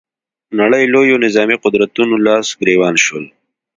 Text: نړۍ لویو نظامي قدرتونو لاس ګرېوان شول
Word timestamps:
نړۍ 0.59 0.83
لویو 0.93 1.21
نظامي 1.25 1.55
قدرتونو 1.65 2.15
لاس 2.25 2.47
ګرېوان 2.59 2.95
شول 3.05 3.25